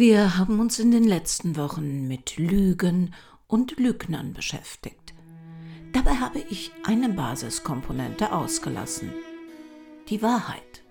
Wir 0.00 0.38
haben 0.38 0.60
uns 0.60 0.78
in 0.78 0.92
den 0.92 1.02
letzten 1.02 1.56
Wochen 1.56 2.06
mit 2.06 2.36
Lügen 2.36 3.12
und 3.48 3.80
Lügnern 3.80 4.32
beschäftigt. 4.32 5.12
Dabei 5.92 6.12
habe 6.12 6.38
ich 6.38 6.70
eine 6.84 7.08
Basiskomponente 7.08 8.30
ausgelassen. 8.30 9.12
Die 10.08 10.22
Wahrheit. 10.22 10.84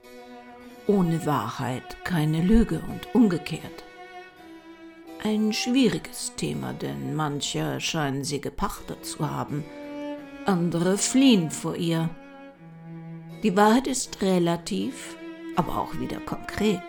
Ohne 0.87 1.25
Wahrheit 1.25 2.03
keine 2.03 2.41
Lüge 2.41 2.81
und 2.89 3.15
umgekehrt. 3.15 3.85
Ein 5.23 5.53
schwieriges 5.53 6.33
Thema, 6.35 6.73
denn 6.73 7.15
manche 7.15 7.79
scheinen 7.79 8.25
sie 8.25 8.41
gepachtet 8.41 9.05
zu 9.05 9.31
haben, 9.31 9.63
andere 10.45 10.97
fliehen 10.97 11.49
vor 11.49 11.77
ihr. 11.77 12.09
Die 13.41 13.55
Wahrheit 13.55 13.87
ist 13.87 14.21
relativ, 14.21 15.15
aber 15.55 15.77
auch 15.77 15.97
wieder 15.97 16.19
konkret. 16.19 16.83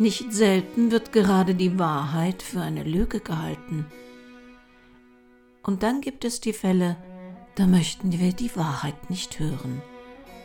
Nicht 0.00 0.32
selten 0.32 0.92
wird 0.92 1.12
gerade 1.12 1.56
die 1.56 1.76
Wahrheit 1.78 2.42
für 2.42 2.60
eine 2.60 2.84
Lüge 2.84 3.18
gehalten. 3.18 3.86
Und 5.64 5.82
dann 5.82 6.00
gibt 6.00 6.24
es 6.24 6.40
die 6.40 6.52
Fälle, 6.52 6.96
da 7.56 7.66
möchten 7.66 8.12
wir 8.12 8.32
die 8.32 8.54
Wahrheit 8.54 9.10
nicht 9.10 9.40
hören. 9.40 9.82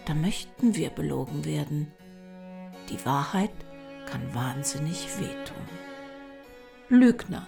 Da 0.05 0.15
möchten 0.15 0.75
wir 0.75 0.89
belogen 0.89 1.45
werden. 1.45 1.91
Die 2.89 3.05
Wahrheit 3.05 3.51
kann 4.07 4.33
wahnsinnig 4.33 5.07
wehtun. 5.19 5.63
Lügner. 6.89 7.47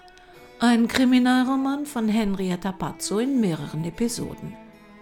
Ein 0.60 0.88
Kriminalroman 0.88 1.88
von 1.88 2.08
Henrietta 2.08 2.72
Pazzo 2.72 3.18
in 3.18 3.42
mehreren 3.42 3.84
Episoden. 3.84 4.56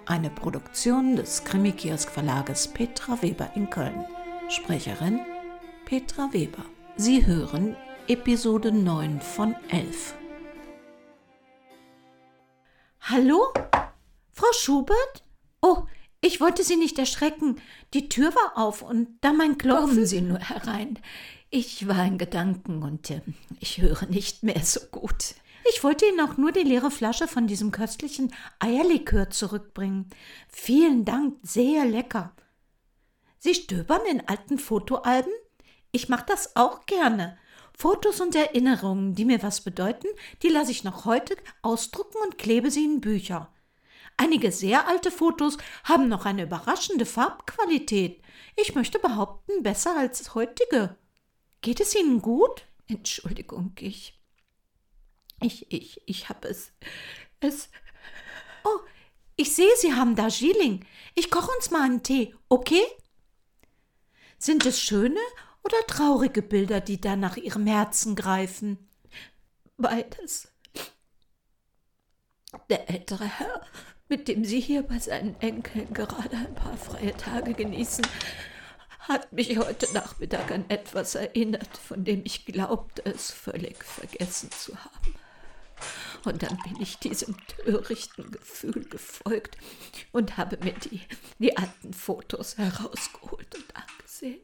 Eine 0.05 0.29
Produktion 0.29 1.17
des 1.17 1.43
Krimikiosk 1.43 2.09
Verlages 2.09 2.69
Petra 2.69 3.21
Weber 3.21 3.51
in 3.55 3.69
Köln. 3.69 4.05
Sprecherin 4.47 5.19
Petra 5.85 6.31
Weber. 6.31 6.65
Sie 6.95 7.25
hören 7.25 7.75
Episode 8.07 8.71
9 8.71 9.19
von 9.19 9.55
11. 9.69 10.13
Hallo? 13.01 13.51
Frau 14.31 14.53
Schubert? 14.53 15.23
Oh, 15.59 15.85
ich 16.21 16.39
wollte 16.39 16.63
Sie 16.63 16.75
nicht 16.75 16.99
erschrecken. 16.99 17.59
Die 17.95 18.09
Tür 18.09 18.35
war 18.35 18.63
auf 18.63 18.83
und 18.83 19.07
da 19.21 19.33
mein 19.33 19.57
Klopfen. 19.57 19.87
Kommen 19.87 20.05
Sie 20.05 20.21
nur 20.21 20.37
herein. 20.37 20.99
Ich 21.49 21.87
war 21.87 22.05
in 22.05 22.19
Gedanken 22.19 22.83
und 22.83 23.09
äh, 23.09 23.21
ich 23.59 23.81
höre 23.81 24.05
nicht 24.05 24.43
mehr 24.43 24.63
so 24.63 24.79
gut. 24.91 25.33
Ich 25.71 25.83
wollte 25.83 26.05
Ihnen 26.05 26.21
auch 26.21 26.37
nur 26.37 26.51
die 26.51 26.61
leere 26.61 26.91
Flasche 26.91 27.27
von 27.27 27.47
diesem 27.47 27.71
köstlichen 27.71 28.31
Eierlikör 28.59 29.31
zurückbringen. 29.31 30.11
Vielen 30.47 31.05
Dank, 31.05 31.39
sehr 31.41 31.85
lecker. 31.85 32.35
Sie 33.39 33.55
stöbern 33.55 34.01
in 34.07 34.27
alten 34.27 34.59
Fotoalben? 34.59 35.33
Ich 35.95 36.09
mache 36.09 36.25
das 36.27 36.55
auch 36.55 36.87
gerne. 36.87 37.37
Fotos 37.77 38.19
und 38.19 38.35
Erinnerungen, 38.35 39.13
die 39.13 39.25
mir 39.25 39.43
was 39.43 39.61
bedeuten, 39.61 40.07
die 40.41 40.49
lasse 40.49 40.71
ich 40.71 40.83
noch 40.83 41.05
heute 41.05 41.37
ausdrucken 41.61 42.17
und 42.23 42.39
klebe 42.39 42.71
sie 42.71 42.83
in 42.83 42.99
Bücher. 42.99 43.53
Einige 44.17 44.51
sehr 44.51 44.87
alte 44.87 45.11
Fotos 45.11 45.59
haben 45.83 46.09
noch 46.09 46.25
eine 46.25 46.43
überraschende 46.43 47.05
Farbqualität. 47.05 48.23
Ich 48.55 48.73
möchte 48.73 48.97
behaupten, 48.97 49.61
besser 49.61 49.95
als 49.95 50.33
heutige. 50.33 50.97
Geht 51.61 51.79
es 51.79 51.95
Ihnen 51.95 52.23
gut? 52.23 52.65
Entschuldigung, 52.87 53.73
ich. 53.79 54.19
Ich, 55.41 55.71
ich, 55.71 56.01
ich 56.07 56.27
habe 56.27 56.47
es. 56.47 56.73
Es. 57.39 57.69
Oh, 58.63 58.79
ich 59.35 59.53
sehe, 59.53 59.75
Sie 59.77 59.93
haben 59.93 60.15
da 60.15 60.23
Darjeeling. 60.23 60.85
Ich 61.13 61.29
koche 61.29 61.51
uns 61.51 61.69
mal 61.69 61.83
einen 61.83 62.01
Tee, 62.01 62.35
okay? 62.49 62.83
Sind 64.39 64.65
es 64.65 64.81
schöne 64.81 65.19
oder 65.63 65.77
traurige 65.87 66.41
Bilder, 66.41 66.81
die 66.81 66.99
da 66.99 67.15
nach 67.15 67.37
ihrem 67.37 67.67
Herzen 67.67 68.15
greifen? 68.15 68.89
Beides. 69.77 70.49
Der 72.69 72.89
ältere 72.89 73.25
Herr, 73.25 73.65
mit 74.09 74.27
dem 74.27 74.45
Sie 74.45 74.59
hier 74.59 74.83
bei 74.83 74.99
seinen 74.99 75.39
Enkeln 75.41 75.93
gerade 75.93 76.37
ein 76.37 76.53
paar 76.53 76.77
freie 76.77 77.15
Tage 77.17 77.53
genießen, 77.53 78.05
hat 78.99 79.33
mich 79.33 79.57
heute 79.57 79.91
Nachmittag 79.93 80.51
an 80.51 80.65
etwas 80.69 81.15
erinnert, 81.15 81.77
von 81.77 82.05
dem 82.05 82.21
ich 82.23 82.45
glaubte, 82.45 83.05
es 83.05 83.31
völlig 83.31 83.83
vergessen 83.83 84.51
zu 84.51 84.77
haben. 84.77 85.15
Und 86.25 86.43
dann 86.43 86.57
bin 86.63 86.81
ich 86.81 86.99
diesem 86.99 87.35
törichten 87.47 88.31
Gefühl 88.31 88.85
gefolgt 88.85 89.57
und 90.13 90.37
habe 90.37 90.57
mir 90.63 90.73
die, 90.73 91.01
die 91.39 91.57
alten 91.57 91.93
Fotos 91.93 92.57
herausgeholt 92.57 93.55
und 93.55 93.75
angesehen. 93.75 94.39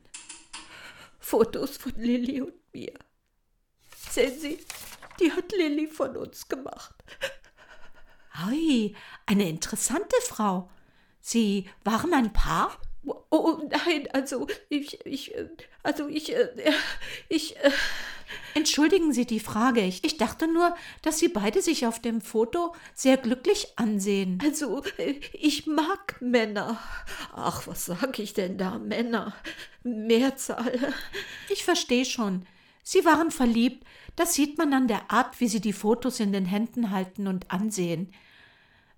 Fotos 1.20 1.78
von 1.78 1.94
Lilly 1.96 2.42
und 2.42 2.54
mir. 2.74 2.94
Sehen 4.10 4.40
Sie, 4.40 4.60
die 5.20 5.32
hat 5.32 5.52
Lilly 5.52 5.88
von 5.88 6.18
uns 6.18 6.48
gemacht. 6.48 6.96
Hui, 8.46 8.96
eine 9.26 9.50
interessante 9.50 10.16
Frau. 10.22 10.70
Sie 11.20 11.70
waren 11.84 12.14
ein 12.14 12.32
Paar? 12.34 12.80
Oh, 13.06 13.24
oh 13.30 13.70
nein, 13.70 14.08
also 14.14 14.48
ich, 14.70 15.06
ich, 15.06 15.36
also 15.84 16.08
ich, 16.08 16.36
äh, 16.36 16.74
ich. 17.28 17.56
Äh 18.54 18.60
Entschuldigen 18.60 19.14
Sie 19.14 19.26
die 19.26 19.40
Frage. 19.40 19.82
Ich, 19.82 20.04
ich 20.04 20.18
dachte 20.18 20.48
nur, 20.48 20.76
dass 21.02 21.20
Sie 21.20 21.28
beide 21.28 21.62
sich 21.62 21.86
auf 21.86 22.00
dem 22.00 22.22
Foto 22.22 22.74
sehr 22.94 23.18
glücklich 23.18 23.74
ansehen. 23.76 24.40
Also, 24.44 24.84
ich 25.34 25.68
mag 25.68 26.16
Männer. 26.22 26.80
Ach, 27.34 27.68
was 27.68 27.86
sag 27.86 28.20
ich 28.20 28.34
denn 28.34 28.58
da? 28.58 28.80
Männer. 28.80 29.34
Mehrzahl. 29.84 30.94
Ich 31.50 31.64
verstehe 31.64 32.06
schon. 32.06 32.46
Sie 32.84 33.06
waren 33.06 33.32
verliebt. 33.32 33.86
Das 34.16 34.34
sieht 34.34 34.58
man 34.58 34.74
an 34.74 34.88
der 34.88 35.12
Art, 35.12 35.40
wie 35.40 35.48
Sie 35.48 35.62
die 35.62 35.74
Fotos 35.74 36.20
in 36.20 36.34
den 36.34 36.46
Händen 36.46 36.92
halten 36.92 37.28
und 37.28 37.52
ansehen. 37.52 38.12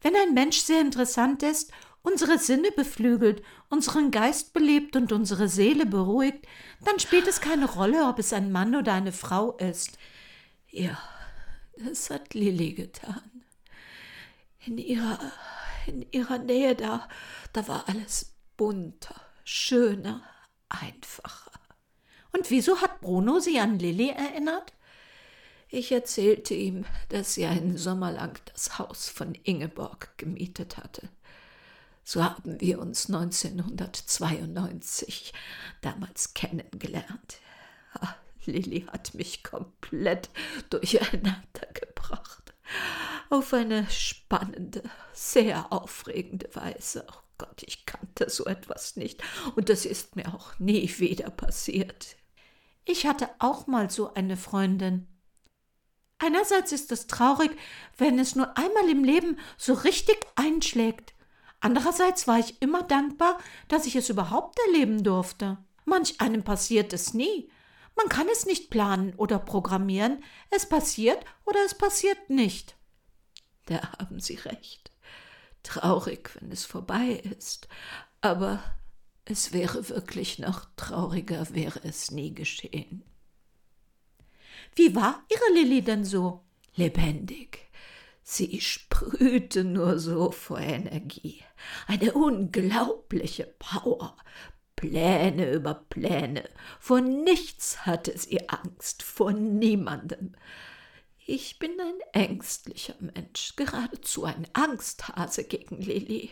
Wenn 0.02 0.16
ein 0.16 0.34
Mensch 0.34 0.58
sehr 0.62 0.82
interessant 0.82 1.44
ist 1.44 1.72
unsere 2.04 2.38
Sinne 2.38 2.72
beflügelt, 2.72 3.44
unseren 3.70 4.12
Geist 4.12 4.54
belebt 4.54 4.96
und 4.96 5.12
unsere 5.12 5.48
Seele 5.48 5.86
beruhigt, 5.86 6.48
dann 6.84 7.00
spielt 7.00 7.28
es 7.28 7.42
keine 7.42 7.70
Rolle, 7.70 8.08
ob 8.08 8.20
es 8.20 8.34
ein 8.34 8.52
Mann 8.52 8.76
oder 8.76 8.94
eine 8.94 9.12
Frau 9.12 9.58
ist. 9.58 9.98
Ja, 10.70 10.98
das 11.78 12.10
hat 12.10 12.34
Lilly 12.34 12.74
getan. 12.74 13.44
In 14.66 14.78
ihrer, 14.78 15.20
in 15.88 16.06
ihrer 16.12 16.38
Nähe 16.38 16.76
da, 16.76 17.08
da 17.54 17.68
war 17.68 17.90
alles 17.90 18.36
bunter, 18.58 19.20
schöner, 19.44 20.24
einfacher. 20.70 21.52
Und 22.32 22.50
wieso 22.50 22.82
hat 22.82 23.02
Bruno 23.02 23.40
sie 23.40 23.60
an 23.60 23.80
Lilly 23.80 24.10
erinnert? 24.10 24.74
Ich 25.68 25.92
erzählte 25.92 26.54
ihm, 26.54 26.86
dass 27.10 27.34
sie 27.34 27.46
einen 27.46 27.78
Sommer 27.78 28.12
lang 28.12 28.40
das 28.54 28.78
Haus 28.78 29.10
von 29.10 29.36
Ingeborg 29.44 30.18
gemietet 30.18 30.78
hatte. 30.78 31.10
So 32.04 32.24
haben 32.24 32.60
wir 32.60 32.80
uns 32.80 33.08
1992 33.08 35.34
damals 35.82 36.34
kennengelernt. 36.34 37.40
Ach, 38.00 38.16
Lilly 38.46 38.88
hat 38.92 39.14
mich 39.14 39.44
komplett 39.44 40.30
durcheinander 40.70 41.68
gebracht. 41.74 42.54
Auf 43.30 43.54
eine 43.54 43.90
spannende, 43.90 44.84
sehr 45.14 45.72
aufregende 45.72 46.50
Weise. 46.54 47.06
Oh 47.10 47.22
Gott, 47.38 47.64
ich 47.64 47.86
kannte 47.86 48.30
so 48.30 48.46
etwas 48.46 48.96
nicht. 48.96 49.22
Und 49.56 49.70
das 49.70 49.86
ist 49.86 50.16
mir 50.16 50.34
auch 50.34 50.58
nie 50.60 50.90
wieder 51.00 51.30
passiert. 51.30 52.16
Ich 52.86 53.06
hatte 53.06 53.30
auch 53.40 53.68
mal 53.68 53.90
so 53.90 54.14
eine 54.14 54.38
Freundin. 54.38 55.08
Einerseits 56.18 56.72
ist 56.72 56.92
es 56.92 57.08
traurig, 57.08 57.52
wenn 57.98 58.20
es 58.20 58.36
nur 58.36 58.58
einmal 58.58 58.90
im 58.90 59.04
Leben 59.04 59.40
so 59.58 59.74
richtig 59.74 60.18
einschlägt. 60.36 61.14
Andererseits 61.62 62.28
war 62.28 62.40
ich 62.40 62.62
immer 62.62 62.84
dankbar, 62.84 63.38
dass 63.68 63.86
ich 63.86 63.96
es 63.96 64.10
überhaupt 64.10 64.60
erleben 64.68 65.04
durfte. 65.04 65.58
Manch 65.86 66.20
einem 66.20 66.44
passiert 66.44 66.92
es 66.92 67.14
nie. 67.14 67.50
Man 67.96 68.10
kann 68.10 68.28
es 68.32 68.46
nicht 68.46 68.70
planen 68.70 69.14
oder 69.16 69.40
programmieren. 69.40 70.24
Es 70.50 70.68
passiert 70.68 71.24
oder 71.46 71.60
es 71.66 71.76
passiert 71.76 72.30
nicht. 72.30 72.76
Da 73.68 73.80
haben 74.00 74.20
Sie 74.20 74.36
recht. 74.36 74.92
Traurig, 75.64 76.32
wenn 76.40 76.52
es 76.52 76.66
vorbei 76.66 77.22
ist. 77.40 77.68
Aber 78.22 78.64
es 79.26 79.54
wäre 79.54 79.88
wirklich 79.90 80.40
noch 80.40 80.66
trauriger, 80.76 81.48
wäre 81.54 81.80
es 81.84 82.10
nie 82.10 82.34
geschehen. 82.34 83.04
Wie 84.76 84.96
war 84.96 85.24
Ihre 85.30 85.54
Lilly 85.54 85.84
denn 85.84 86.06
so? 86.06 86.44
Lebendig, 86.76 87.70
Sie 88.24 88.62
sprühte 88.62 89.64
nur 89.64 90.00
so 90.00 90.32
vor 90.32 90.60
Energie. 90.60 91.44
Eine 91.88 92.14
unglaubliche 92.14 93.46
Power. 93.60 94.16
Pläne 94.76 95.52
über 95.52 95.76
Pläne. 95.76 96.50
Vor 96.80 97.02
nichts 97.02 97.86
hatte 97.86 98.18
sie 98.18 98.50
Angst, 98.50 99.04
vor 99.04 99.32
niemandem. 99.32 100.36
Ich 101.26 101.60
bin 101.60 101.72
ein 101.80 102.00
ängstlicher 102.14 102.96
Mensch, 103.00 103.56
geradezu 103.56 104.26
ein 104.26 104.48
Angsthase 104.54 105.44
gegen 105.44 105.78
Lilly. 105.82 106.32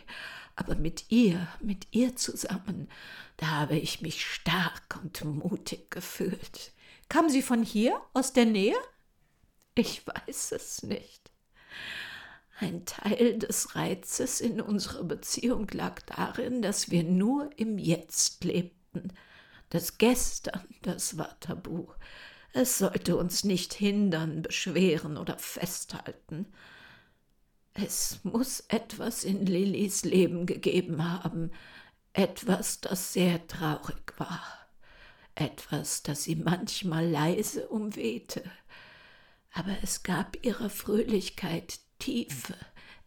Aber 0.55 0.75
mit 0.75 1.05
ihr, 1.09 1.47
mit 1.61 1.87
ihr 1.91 2.15
zusammen, 2.15 2.89
da 3.37 3.47
habe 3.47 3.77
ich 3.77 4.01
mich 4.01 4.25
stark 4.25 4.99
und 5.01 5.23
mutig 5.23 5.91
gefühlt. 5.91 6.73
Kam 7.07 7.29
sie 7.29 7.41
von 7.41 7.63
hier, 7.63 8.01
aus 8.13 8.33
der 8.33 8.45
Nähe? 8.45 8.75
Ich 9.75 10.05
weiß 10.05 10.51
es 10.51 10.83
nicht. 10.83 11.31
Ein 12.59 12.85
Teil 12.85 13.39
des 13.39 13.75
Reizes 13.75 14.41
in 14.41 14.59
unserer 14.59 15.03
Beziehung 15.03 15.67
lag 15.71 16.01
darin, 16.01 16.61
dass 16.61 16.91
wir 16.91 17.03
nur 17.03 17.49
im 17.55 17.77
Jetzt 17.77 18.43
lebten. 18.43 19.13
Das 19.69 19.97
Gestern, 19.97 20.67
das 20.81 21.17
war 21.17 21.39
tabu. 21.39 21.87
Es 22.51 22.79
sollte 22.79 23.15
uns 23.15 23.43
nicht 23.43 23.73
hindern, 23.73 24.41
beschweren 24.41 25.17
oder 25.17 25.37
festhalten. 25.37 26.47
Es 27.73 28.19
muss 28.23 28.61
etwas 28.67 29.23
in 29.23 29.45
Lillys 29.45 30.03
Leben 30.03 30.45
gegeben 30.45 31.03
haben, 31.03 31.51
etwas, 32.13 32.81
das 32.81 33.13
sehr 33.13 33.47
traurig 33.47 34.13
war, 34.17 34.41
etwas, 35.35 36.03
das 36.03 36.23
sie 36.23 36.35
manchmal 36.35 37.07
leise 37.07 37.69
umwehte. 37.69 38.43
Aber 39.53 39.75
es 39.81 40.03
gab 40.03 40.43
ihrer 40.45 40.69
Fröhlichkeit 40.69 41.79
Tiefe, 41.99 42.55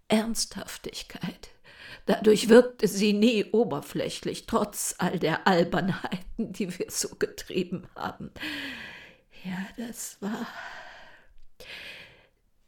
Ernsthaftigkeit. 0.08 1.50
Dadurch 2.06 2.48
wirkte 2.48 2.88
sie 2.88 3.12
nie 3.12 3.44
oberflächlich, 3.52 4.46
trotz 4.46 4.94
all 4.98 5.18
der 5.18 5.46
Albernheiten, 5.46 6.52
die 6.52 6.78
wir 6.78 6.86
so 6.90 7.08
getrieben 7.16 7.86
haben. 7.94 8.30
Ja, 9.44 9.66
das 9.76 10.20
war. 10.20 10.46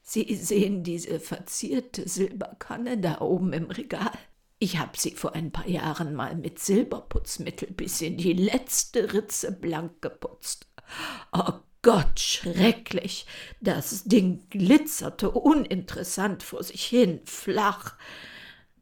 Sie 0.03 0.35
sehen 0.37 0.85
diese 0.85 1.19
verzierte 1.19 2.09
Silberkanne 2.09 2.99
da 2.99 3.21
oben 3.21 3.53
im 3.53 3.71
Regal. 3.71 4.13
Ich 4.59 4.79
habe 4.79 4.97
sie 4.97 5.13
vor 5.13 5.35
ein 5.35 5.51
paar 5.51 5.67
Jahren 5.67 6.15
mal 6.15 6.37
mit 6.37 6.59
Silberputzmittel 6.59 7.73
bis 7.73 8.01
in 8.01 8.17
die 8.17 8.33
letzte 8.33 9.13
Ritze 9.13 9.53
blank 9.53 10.01
geputzt. 10.01 10.69
Oh 11.33 11.55
Gott, 11.85 12.19
schrecklich. 12.19 13.27
Das 13.61 14.05
Ding 14.05 14.49
glitzerte 14.49 15.31
uninteressant 15.31 16.43
vor 16.43 16.63
sich 16.63 16.87
hin, 16.87 17.21
flach. 17.27 17.99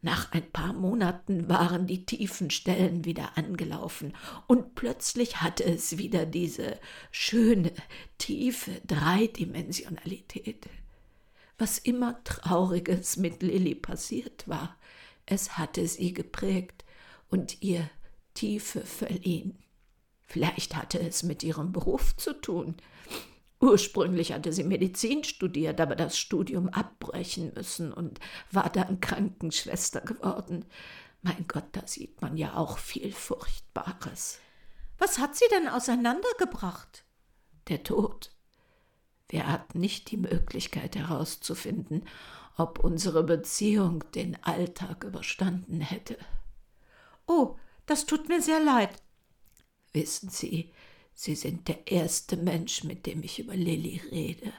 Nach 0.02 0.30
ein 0.30 0.48
paar 0.52 0.72
Monaten 0.72 1.48
waren 1.48 1.88
die 1.88 2.06
tiefen 2.06 2.50
Stellen 2.50 3.04
wieder 3.04 3.36
angelaufen, 3.36 4.14
und 4.46 4.76
plötzlich 4.76 5.42
hatte 5.42 5.64
es 5.64 5.98
wieder 5.98 6.26
diese 6.26 6.78
schöne, 7.10 7.72
tiefe 8.18 8.80
Dreidimensionalität. 8.86 10.68
Was 11.58 11.78
immer 11.78 12.22
Trauriges 12.22 13.16
mit 13.16 13.42
Lilly 13.42 13.74
passiert 13.74 14.46
war, 14.46 14.76
es 15.26 15.58
hatte 15.58 15.88
sie 15.88 16.12
geprägt 16.12 16.84
und 17.30 17.62
ihr 17.62 17.90
Tiefe 18.34 18.82
verliehen. 18.82 19.61
Vielleicht 20.32 20.76
hatte 20.76 20.98
es 20.98 21.22
mit 21.24 21.42
ihrem 21.42 21.72
Beruf 21.72 22.16
zu 22.16 22.32
tun. 22.32 22.76
Ursprünglich 23.60 24.32
hatte 24.32 24.50
sie 24.50 24.64
Medizin 24.64 25.24
studiert, 25.24 25.78
aber 25.78 25.94
das 25.94 26.16
Studium 26.16 26.70
abbrechen 26.70 27.52
müssen 27.54 27.92
und 27.92 28.18
war 28.50 28.70
dann 28.70 29.02
Krankenschwester 29.02 30.00
geworden. 30.00 30.64
Mein 31.20 31.44
Gott, 31.48 31.66
da 31.72 31.86
sieht 31.86 32.22
man 32.22 32.38
ja 32.38 32.56
auch 32.56 32.78
viel 32.78 33.12
Furchtbares. 33.12 34.38
Was 34.96 35.18
hat 35.18 35.36
sie 35.36 35.44
denn 35.50 35.68
auseinandergebracht? 35.68 37.04
Der 37.68 37.82
Tod. 37.82 38.30
Wir 39.28 39.48
hatten 39.48 39.80
nicht 39.80 40.10
die 40.10 40.16
Möglichkeit 40.16 40.96
herauszufinden, 40.96 42.08
ob 42.56 42.78
unsere 42.78 43.22
Beziehung 43.22 44.02
den 44.14 44.42
Alltag 44.42 45.04
überstanden 45.04 45.82
hätte. 45.82 46.16
Oh, 47.26 47.56
das 47.84 48.06
tut 48.06 48.30
mir 48.30 48.40
sehr 48.40 48.60
leid. 48.60 49.02
Wissen 49.92 50.30
Sie, 50.30 50.72
Sie 51.14 51.34
sind 51.34 51.68
der 51.68 51.86
erste 51.86 52.36
Mensch, 52.36 52.84
mit 52.84 53.06
dem 53.06 53.22
ich 53.22 53.38
über 53.38 53.54
Lilly 53.54 54.00
rede. 54.10 54.52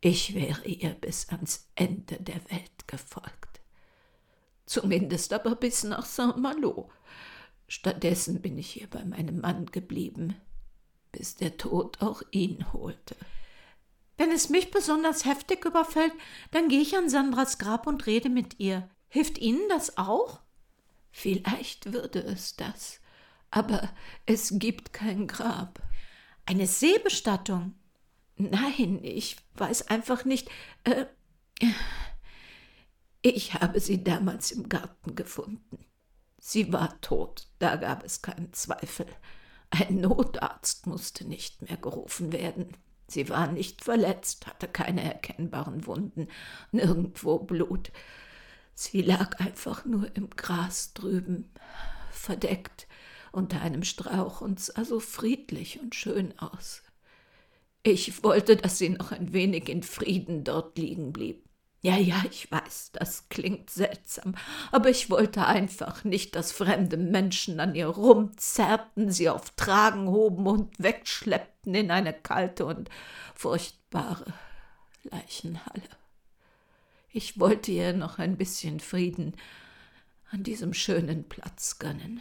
Ich 0.00 0.34
wäre 0.34 0.66
ihr 0.66 0.90
bis 0.90 1.28
ans 1.30 1.68
Ende 1.74 2.16
der 2.20 2.40
Welt 2.50 2.86
gefolgt. 2.86 3.60
Zumindest 4.66 5.32
aber 5.32 5.56
bis 5.56 5.84
nach 5.84 6.04
Saint-Malo. 6.04 6.90
Stattdessen 7.68 8.40
bin 8.40 8.58
ich 8.58 8.70
hier 8.70 8.88
bei 8.88 9.04
meinem 9.04 9.40
Mann 9.40 9.66
geblieben, 9.66 10.36
bis 11.10 11.34
der 11.34 11.56
Tod 11.56 12.00
auch 12.02 12.22
ihn 12.30 12.72
holte. 12.72 13.16
Wenn 14.16 14.30
es 14.30 14.48
mich 14.48 14.70
besonders 14.70 15.24
heftig 15.24 15.64
überfällt, 15.64 16.12
dann 16.52 16.68
gehe 16.68 16.80
ich 16.80 16.96
an 16.96 17.08
Sandras 17.08 17.58
Grab 17.58 17.86
und 17.86 18.06
rede 18.06 18.28
mit 18.28 18.60
ihr. 18.60 18.88
Hilft 19.08 19.38
Ihnen 19.38 19.68
das 19.68 19.98
auch? 19.98 20.40
Vielleicht 21.10 21.92
würde 21.92 22.20
es 22.20 22.56
das 22.56 23.00
aber 23.50 23.90
es 24.26 24.54
gibt 24.58 24.92
kein 24.92 25.26
Grab. 25.26 25.82
Eine 26.44 26.66
Seebestattung? 26.66 27.74
Nein, 28.36 29.00
ich 29.02 29.36
weiß 29.54 29.88
einfach 29.88 30.24
nicht. 30.24 30.48
Äh, 30.84 31.06
ich 33.22 33.54
habe 33.54 33.80
sie 33.80 34.04
damals 34.04 34.52
im 34.52 34.68
Garten 34.68 35.14
gefunden. 35.14 35.84
Sie 36.38 36.72
war 36.72 37.00
tot, 37.00 37.48
da 37.58 37.76
gab 37.76 38.04
es 38.04 38.22
keinen 38.22 38.52
Zweifel. 38.52 39.06
Ein 39.70 40.00
Notarzt 40.00 40.86
musste 40.86 41.26
nicht 41.26 41.62
mehr 41.62 41.76
gerufen 41.76 42.32
werden. 42.32 42.76
Sie 43.08 43.28
war 43.28 43.50
nicht 43.50 43.82
verletzt, 43.82 44.46
hatte 44.46 44.68
keine 44.68 45.02
erkennbaren 45.02 45.86
Wunden, 45.86 46.28
nirgendwo 46.72 47.38
Blut. 47.38 47.90
Sie 48.74 49.00
lag 49.00 49.40
einfach 49.40 49.84
nur 49.84 50.14
im 50.14 50.30
Gras 50.30 50.92
drüben, 50.92 51.50
verdeckt 52.10 52.86
unter 53.36 53.60
einem 53.60 53.84
Strauch 53.84 54.40
und 54.40 54.60
sah 54.60 54.84
so 54.84 54.98
friedlich 55.00 55.80
und 55.80 55.94
schön 55.94 56.38
aus. 56.38 56.82
Ich 57.82 58.24
wollte, 58.24 58.56
dass 58.56 58.78
sie 58.78 58.88
noch 58.88 59.12
ein 59.12 59.32
wenig 59.32 59.68
in 59.68 59.82
Frieden 59.82 60.42
dort 60.42 60.76
liegen 60.76 61.12
blieb. 61.12 61.44
Ja, 61.82 61.96
ja, 61.98 62.24
ich 62.28 62.50
weiß, 62.50 62.90
das 62.94 63.28
klingt 63.28 63.70
seltsam, 63.70 64.34
aber 64.72 64.88
ich 64.88 65.08
wollte 65.08 65.46
einfach 65.46 66.02
nicht, 66.02 66.34
dass 66.34 66.50
fremde 66.50 66.96
Menschen 66.96 67.60
an 67.60 67.76
ihr 67.76 67.86
rumzerrten, 67.86 69.12
sie 69.12 69.28
auf 69.28 69.50
Tragen 69.50 70.08
hoben 70.08 70.48
und 70.48 70.82
wegschleppten 70.82 71.76
in 71.76 71.92
eine 71.92 72.12
kalte 72.12 72.66
und 72.66 72.90
furchtbare 73.36 74.32
Leichenhalle. 75.04 75.88
Ich 77.12 77.38
wollte 77.38 77.70
ihr 77.70 77.92
noch 77.92 78.18
ein 78.18 78.36
bisschen 78.36 78.80
Frieden 78.80 79.36
an 80.32 80.42
diesem 80.42 80.74
schönen 80.74 81.28
Platz 81.28 81.78
gönnen. 81.78 82.20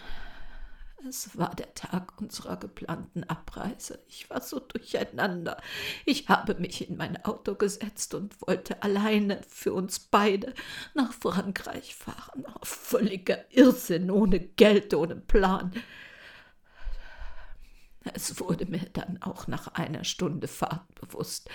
Es 1.07 1.38
war 1.38 1.54
der 1.54 1.74
Tag 1.75 2.19
unserer 2.19 2.57
geplanten 2.57 3.24
Abreise. 3.25 4.00
Ich 4.07 4.30
war 4.30 4.42
so 4.42 4.60
durcheinander. 4.60 5.62
Ich 6.06 6.30
habe 6.30 6.56
mich 6.56 6.90
in 6.90 6.98
mein 6.98 7.24
Auto 7.25 7.54
gesetzt 7.54 8.16
und 8.16 8.42
wollte 8.42 8.81
alleine 8.81 9.42
für 9.47 9.74
uns 9.74 10.00
beide 10.00 10.54
nach 10.95 11.14
Frankreich 11.14 11.95
fahren. 11.95 12.45
Oh, 12.47 12.59
völliger 12.64 13.45
Irrsinn, 13.52 14.09
ohne 14.09 14.40
Geld, 14.40 14.94
ohne 14.95 15.16
Plan. 15.16 15.74
Es 18.14 18.40
wurde 18.40 18.66
mir 18.66 18.85
dann 18.94 19.21
auch 19.21 19.47
nach 19.47 19.68
einer 19.76 20.06
Stunde 20.06 20.47
Fahrt 20.47 20.95
bewusst. 20.95 21.50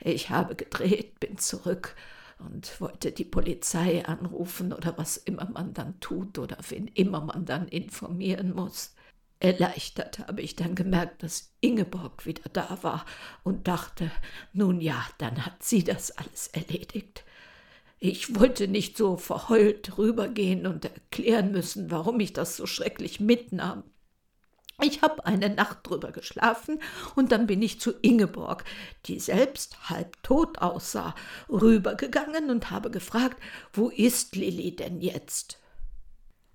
Ich 0.00 0.30
habe 0.30 0.54
gedreht, 0.54 1.20
bin 1.20 1.36
zurück 1.36 1.96
und 2.38 2.80
wollte 2.80 3.12
die 3.12 3.24
Polizei 3.24 4.04
anrufen 4.04 4.72
oder 4.72 4.96
was 4.98 5.16
immer 5.16 5.48
man 5.50 5.74
dann 5.74 5.98
tut 6.00 6.38
oder 6.38 6.58
wen 6.68 6.86
immer 6.88 7.20
man 7.20 7.44
dann 7.46 7.68
informieren 7.68 8.54
muss. 8.54 8.94
Erleichtert 9.38 10.20
habe 10.20 10.40
ich 10.40 10.56
dann 10.56 10.74
gemerkt, 10.74 11.22
dass 11.22 11.52
Ingeborg 11.60 12.24
wieder 12.24 12.48
da 12.52 12.78
war 12.82 13.04
und 13.42 13.68
dachte, 13.68 14.10
nun 14.52 14.80
ja, 14.80 15.06
dann 15.18 15.44
hat 15.44 15.62
sie 15.62 15.84
das 15.84 16.10
alles 16.12 16.48
erledigt. 16.48 17.24
Ich 17.98 18.38
wollte 18.38 18.68
nicht 18.68 18.96
so 18.96 19.16
verheult 19.16 19.98
rübergehen 19.98 20.66
und 20.66 20.84
erklären 20.84 21.52
müssen, 21.52 21.90
warum 21.90 22.20
ich 22.20 22.32
das 22.32 22.56
so 22.56 22.66
schrecklich 22.66 23.20
mitnahm. 23.20 23.84
Ich 24.82 25.00
habe 25.00 25.24
eine 25.24 25.48
Nacht 25.48 25.78
drüber 25.84 26.12
geschlafen 26.12 26.80
und 27.14 27.32
dann 27.32 27.46
bin 27.46 27.62
ich 27.62 27.80
zu 27.80 27.92
Ingeborg, 28.02 28.64
die 29.06 29.18
selbst 29.18 29.88
halb 29.88 30.22
tot 30.22 30.58
aussah, 30.58 31.14
rübergegangen 31.48 32.50
und 32.50 32.70
habe 32.70 32.90
gefragt, 32.90 33.42
wo 33.72 33.88
ist 33.88 34.36
Lilli 34.36 34.76
denn 34.76 35.00
jetzt? 35.00 35.58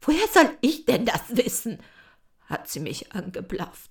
Woher 0.02 0.28
soll 0.32 0.50
ich 0.62 0.86
denn 0.86 1.06
das 1.06 1.36
wissen? 1.36 1.80
hat 2.46 2.70
sie 2.70 2.82
mich 2.82 3.14
angeblafft. 3.14 3.90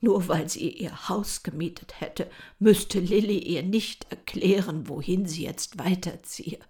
Nur 0.00 0.28
weil 0.28 0.48
sie 0.48 0.70
ihr 0.70 1.08
Haus 1.08 1.42
gemietet 1.42 2.00
hätte, 2.00 2.30
müsste 2.58 3.00
Lilli 3.00 3.38
ihr 3.38 3.64
nicht 3.64 4.06
erklären, 4.10 4.88
wohin 4.88 5.26
sie 5.26 5.44
jetzt 5.44 5.78
weiterziehe. 5.78 6.60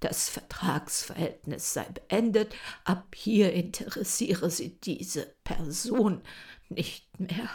Das 0.00 0.30
Vertragsverhältnis 0.30 1.74
sei 1.74 1.84
beendet, 1.84 2.54
ab 2.84 3.14
hier 3.14 3.52
interessiere 3.52 4.50
sie 4.50 4.80
diese 4.80 5.26
Person 5.44 6.22
nicht 6.70 7.20
mehr. 7.20 7.50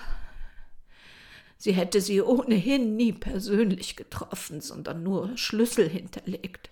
Sie 1.57 1.73
hätte 1.73 2.01
sie 2.01 2.21
ohnehin 2.21 2.95
nie 2.95 3.13
persönlich 3.13 3.95
getroffen, 3.95 4.61
sondern 4.61 5.01
nur 5.01 5.35
Schlüssel 5.37 5.89
hinterlegt. 5.89 6.69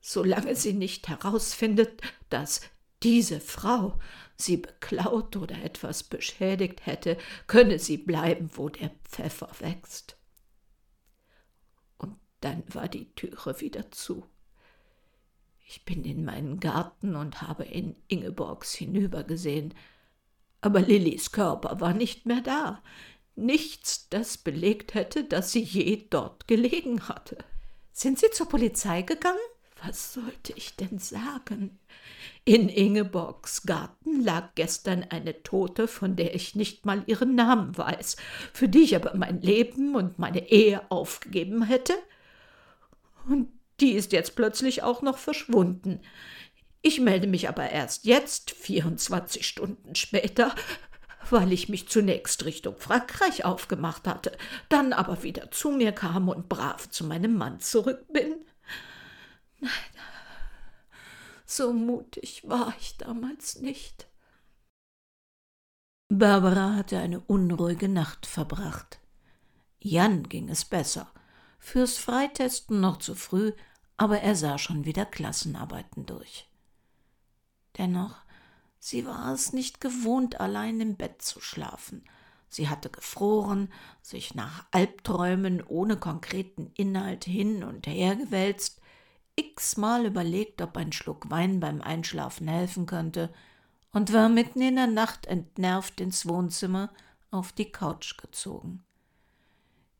Solange 0.00 0.56
sie 0.56 0.72
nicht 0.72 1.08
herausfindet, 1.08 2.00
dass 2.30 2.62
diese 3.02 3.40
Frau 3.40 3.98
sie 4.36 4.56
beklaut 4.56 5.36
oder 5.36 5.62
etwas 5.62 6.02
beschädigt 6.02 6.86
hätte, 6.86 7.18
könne 7.46 7.78
sie 7.78 7.98
bleiben, 7.98 8.50
wo 8.54 8.68
der 8.70 8.90
Pfeffer 9.04 9.50
wächst. 9.60 10.16
Und 11.98 12.16
dann 12.40 12.62
war 12.72 12.88
die 12.88 13.12
Türe 13.14 13.60
wieder 13.60 13.90
zu. 13.90 14.26
Ich 15.74 15.86
bin 15.86 16.04
in 16.04 16.26
meinen 16.26 16.60
Garten 16.60 17.16
und 17.16 17.40
habe 17.40 17.64
in 17.64 17.96
Ingeborgs 18.06 18.74
hinübergesehen, 18.74 19.72
aber 20.60 20.82
Lillys 20.82 21.32
Körper 21.32 21.80
war 21.80 21.94
nicht 21.94 22.26
mehr 22.26 22.42
da, 22.42 22.82
nichts, 23.36 24.10
das 24.10 24.36
belegt 24.36 24.92
hätte, 24.92 25.24
dass 25.24 25.50
sie 25.50 25.62
je 25.62 26.04
dort 26.10 26.46
gelegen 26.46 27.08
hatte. 27.08 27.38
Sind 27.90 28.18
Sie 28.18 28.30
zur 28.32 28.50
Polizei 28.50 29.00
gegangen? 29.00 29.38
Was 29.82 30.12
sollte 30.12 30.52
ich 30.56 30.76
denn 30.76 30.98
sagen? 30.98 31.78
In 32.44 32.68
Ingeborgs 32.68 33.62
Garten 33.62 34.22
lag 34.22 34.50
gestern 34.54 35.04
eine 35.04 35.42
Tote, 35.42 35.88
von 35.88 36.16
der 36.16 36.34
ich 36.34 36.54
nicht 36.54 36.84
mal 36.84 37.02
ihren 37.06 37.34
Namen 37.34 37.78
weiß, 37.78 38.18
für 38.52 38.68
die 38.68 38.82
ich 38.82 38.94
aber 38.94 39.16
mein 39.16 39.40
Leben 39.40 39.96
und 39.96 40.18
meine 40.18 40.50
Ehe 40.50 40.82
aufgegeben 40.90 41.62
hätte. 41.62 41.94
Und 43.26 43.48
die 43.82 43.92
ist 43.92 44.12
jetzt 44.12 44.36
plötzlich 44.36 44.82
auch 44.82 45.02
noch 45.02 45.18
verschwunden. 45.18 46.00
Ich 46.80 47.00
melde 47.00 47.26
mich 47.26 47.48
aber 47.48 47.68
erst 47.68 48.04
jetzt, 48.04 48.52
24 48.52 49.46
Stunden 49.46 49.94
später, 49.94 50.54
weil 51.30 51.52
ich 51.52 51.68
mich 51.68 51.88
zunächst 51.88 52.44
Richtung 52.44 52.76
Frankreich 52.78 53.44
aufgemacht 53.44 54.06
hatte, 54.06 54.36
dann 54.68 54.92
aber 54.92 55.22
wieder 55.22 55.50
zu 55.50 55.70
mir 55.70 55.92
kam 55.92 56.28
und 56.28 56.48
brav 56.48 56.88
zu 56.90 57.04
meinem 57.04 57.36
Mann 57.36 57.60
zurück 57.60 58.06
bin. 58.12 58.44
Nein, 59.60 59.70
so 61.44 61.72
mutig 61.72 62.48
war 62.48 62.74
ich 62.80 62.96
damals 62.98 63.60
nicht. 63.60 64.08
Barbara 66.08 66.74
hatte 66.74 66.98
eine 66.98 67.20
unruhige 67.20 67.88
Nacht 67.88 68.26
verbracht. 68.26 69.00
Jan 69.80 70.28
ging 70.28 70.48
es 70.48 70.64
besser. 70.64 71.10
Fürs 71.58 71.96
Freitesten 71.96 72.80
noch 72.80 72.98
zu 72.98 73.14
früh, 73.14 73.52
aber 74.02 74.20
er 74.20 74.34
sah 74.34 74.58
schon 74.58 74.84
wieder 74.84 75.06
Klassenarbeiten 75.06 76.06
durch. 76.06 76.50
Dennoch, 77.78 78.16
sie 78.80 79.06
war 79.06 79.32
es 79.32 79.52
nicht 79.52 79.80
gewohnt, 79.80 80.40
allein 80.40 80.80
im 80.80 80.96
Bett 80.96 81.22
zu 81.22 81.40
schlafen. 81.40 82.02
Sie 82.48 82.68
hatte 82.68 82.90
gefroren, 82.90 83.72
sich 84.02 84.34
nach 84.34 84.66
Albträumen 84.72 85.62
ohne 85.62 85.96
konkreten 85.96 86.72
Inhalt 86.74 87.26
hin 87.26 87.62
und 87.62 87.86
her 87.86 88.16
gewälzt, 88.16 88.80
x-mal 89.36 90.04
überlegt, 90.04 90.60
ob 90.62 90.76
ein 90.76 90.90
Schluck 90.90 91.30
Wein 91.30 91.60
beim 91.60 91.80
Einschlafen 91.80 92.48
helfen 92.48 92.86
könnte, 92.86 93.32
und 93.92 94.12
war 94.12 94.28
mitten 94.28 94.62
in 94.62 94.74
der 94.74 94.88
Nacht 94.88 95.26
entnervt 95.26 96.00
ins 96.00 96.26
Wohnzimmer 96.26 96.90
auf 97.30 97.52
die 97.52 97.70
Couch 97.70 98.18
gezogen. 98.18 98.82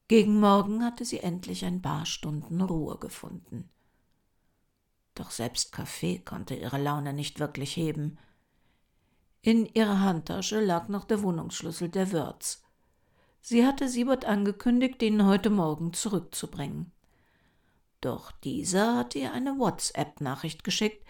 Gegen 0.09 0.41
Morgen 0.41 0.85
hatte 0.85 1.05
sie 1.05 1.21
endlich 1.21 1.65
ein 1.65 1.81
paar 1.81 2.05
Stunden 2.05 2.61
Ruhe 2.61 2.99
gefunden. 2.99 3.69
Doch 5.15 5.31
selbst 5.31 5.73
Kaffee 5.73 6.19
konnte 6.19 6.55
ihre 6.55 6.79
Laune 6.79 7.13
nicht 7.13 7.39
wirklich 7.39 7.77
heben. 7.77 8.19
In 9.43 9.67
ihrer 9.67 10.01
Handtasche 10.01 10.61
lag 10.61 10.89
noch 10.89 11.05
der 11.05 11.23
Wohnungsschlüssel 11.23 11.89
der 11.89 12.13
Wirts. 12.13 12.63
Sie 13.41 13.67
hatte 13.67 13.89
Siebert 13.89 14.25
angekündigt, 14.25 15.03
ihn 15.03 15.27
heute 15.27 15.51
Morgen 15.51 15.93
zurückzubringen. 15.93 16.93
Doch 18.01 18.31
dieser 18.31 18.97
hatte 18.97 19.19
ihr 19.19 19.33
eine 19.33 19.59
WhatsApp-Nachricht 19.59 20.65
geschickt, 20.65 21.05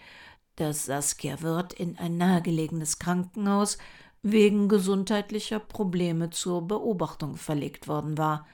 dass 0.55 0.85
Saskia 0.85 1.41
Wirth 1.41 1.73
in 1.73 1.97
ein 1.97 2.17
nahegelegenes 2.17 2.99
Krankenhaus 2.99 3.77
wegen 4.23 4.69
gesundheitlicher 4.69 5.59
Probleme 5.59 6.29
zur 6.29 6.67
Beobachtung 6.67 7.35
verlegt 7.35 7.87
worden 7.87 8.17
war. 8.17 8.47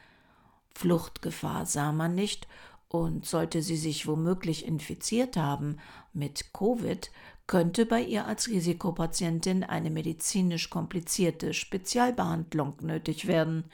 Fluchtgefahr 0.74 1.66
sah 1.66 1.92
man 1.92 2.16
nicht, 2.16 2.48
und 2.90 3.26
sollte 3.26 3.62
sie 3.62 3.78
sich 3.78 4.08
womöglich 4.08 4.66
infiziert 4.66 5.38
haben 5.38 5.78
mit 6.12 6.54
Covid, 6.54 7.12
könnte 7.48 7.86
bei 7.86 8.02
ihr 8.02 8.28
als 8.28 8.48
Risikopatientin 8.48 9.64
eine 9.64 9.90
medizinisch 9.90 10.70
komplizierte 10.70 11.54
Spezialbehandlung 11.54 12.76
nötig 12.82 13.28
werden. 13.28 13.66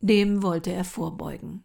Dem 0.00 0.42
wollte 0.42 0.72
er 0.72 0.84
vorbeugen. 0.84 1.64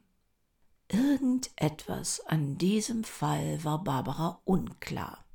Irgendetwas 0.90 2.26
an 2.26 2.58
diesem 2.58 3.04
Fall 3.04 3.64
war 3.64 3.84
Barbara 3.84 4.42
unklar. 4.44 5.26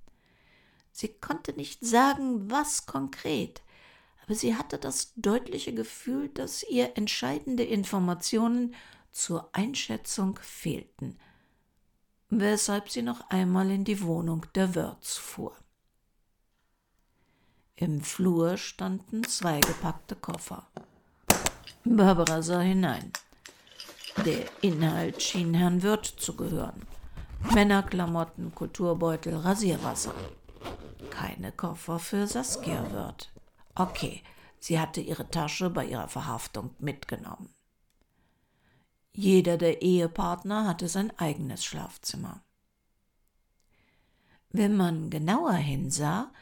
Sie 0.92 1.08
konnte 1.08 1.52
nicht 1.52 1.84
sagen, 1.84 2.50
was 2.50 2.86
konkret, 2.86 3.62
aber 4.24 4.34
sie 4.34 4.56
hatte 4.56 4.78
das 4.78 5.12
deutliche 5.16 5.74
Gefühl, 5.74 6.28
dass 6.28 6.62
ihr 6.62 6.96
entscheidende 6.96 7.64
Informationen 7.64 8.74
zur 9.12 9.50
Einschätzung 9.52 10.38
fehlten, 10.40 11.18
weshalb 12.30 12.90
sie 12.90 13.02
noch 13.02 13.28
einmal 13.30 13.70
in 13.70 13.84
die 13.84 14.02
Wohnung 14.02 14.46
der 14.54 14.74
Wörz 14.74 15.16
fuhr. 15.16 15.56
Im 17.76 18.00
Flur 18.02 18.56
standen 18.56 19.24
zwei 19.24 19.60
gepackte 19.60 20.14
Koffer. 20.14 20.66
Barbara 21.84 22.40
sah 22.40 22.60
hinein. 22.60 23.12
Der 24.24 24.44
Inhalt 24.62 25.20
schien 25.20 25.54
Herrn 25.54 25.82
Wirth 25.82 26.06
zu 26.06 26.36
gehören. 26.36 26.86
Männerklamotten, 27.52 28.54
Kulturbeutel, 28.54 29.36
Rasierwasser. 29.36 30.14
Keine 31.10 31.52
Koffer 31.52 31.98
für 31.98 32.26
Saskia 32.26 32.90
Wirth. 32.92 33.30
Okay, 33.74 34.22
sie 34.60 34.78
hatte 34.78 35.00
ihre 35.00 35.28
Tasche 35.28 35.68
bei 35.68 35.84
ihrer 35.84 36.08
Verhaftung 36.08 36.74
mitgenommen. 36.78 37.52
Jeder 39.14 39.56
der 39.56 39.82
Ehepartner 39.82 40.66
hatte 40.66 40.88
sein 40.88 41.16
eigenes 41.18 41.64
Schlafzimmer. 41.64 42.42
Wenn 44.50 44.76
man 44.76 45.10
genauer 45.10 45.54
hinsah, 45.54 46.32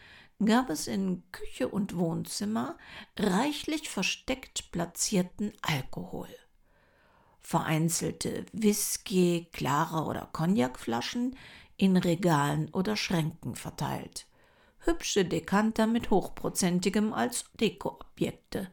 gab 0.45 0.71
es 0.71 0.87
in 0.87 1.23
Küche 1.33 1.69
und 1.69 1.97
Wohnzimmer 1.97 2.77
reichlich 3.17 3.89
versteckt 3.89 4.73
platzierten 4.73 5.53
Alkohol 5.63 6.29
vereinzelte 7.43 8.47
Whisky, 8.53 9.49
klare 9.53 10.05
oder 10.05 10.29
Cognacflaschen 10.33 11.37
in 11.77 11.97
Regalen 11.97 12.71
oder 12.71 12.97
Schränken 12.97 13.57
verteilt, 13.57 14.27
hübsche 14.79 15.25
Dekanter 15.25 15.87
mit 15.87 16.11
hochprozentigem 16.11 17.13
als 17.13 17.45
Dekoobjekte. 17.61 18.71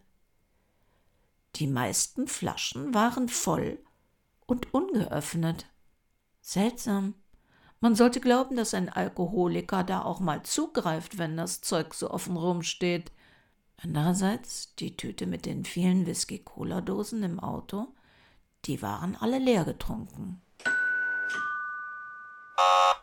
Die 1.55 1.67
meisten 1.67 2.27
Flaschen 2.27 2.93
waren 2.93 3.27
voll 3.27 3.79
und 4.49 4.73
ungeöffnet. 4.73 5.65
Seltsam. 6.41 7.15
Man 7.79 7.95
sollte 7.95 8.19
glauben, 8.19 8.55
dass 8.55 8.73
ein 8.73 8.89
Alkoholiker 8.89 9.83
da 9.83 10.01
auch 10.01 10.19
mal 10.19 10.43
zugreift, 10.43 11.17
wenn 11.17 11.37
das 11.37 11.61
Zeug 11.61 11.93
so 11.93 12.11
offen 12.11 12.35
rumsteht. 12.35 13.11
Andererseits 13.81 14.75
die 14.75 14.97
Tüte 14.97 15.27
mit 15.27 15.45
den 15.45 15.63
vielen 15.63 16.05
Whisky-Cola-Dosen 16.05 17.23
im 17.23 17.39
Auto 17.39 17.87
die 18.65 18.81
waren 18.81 19.15
alle 19.15 19.39
leer 19.39 19.65
getrunken. 19.65 20.41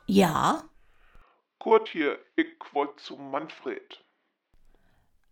Ja? 0.07 0.62
Kurt 1.59 1.88
hier, 1.88 2.19
ich 2.37 2.47
wollte 2.73 2.97
zum 2.97 3.31
Manfred. 3.31 4.05